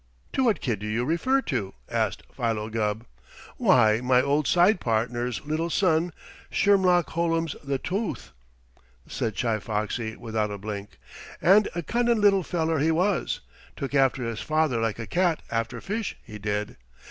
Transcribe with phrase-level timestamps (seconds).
[0.33, 3.05] "To what kid do you refer to?" asked Philo Gubb.
[3.57, 6.11] "Why, my old side partner's little son,
[6.49, 8.31] Shermlock Hollums the Twoth,"
[9.07, 10.97] said Chi Foxy without a blink.
[11.39, 13.41] "And a cunnin' little feller he was
[13.75, 16.77] took after his father like a cat after fish, he did.